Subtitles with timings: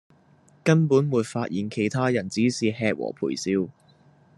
[0.63, 3.69] 根本沒發現其他人只是吃和陪笑